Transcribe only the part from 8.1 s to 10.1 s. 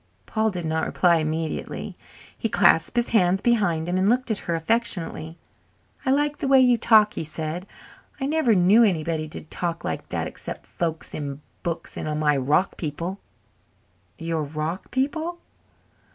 "I never knew anybody did talk like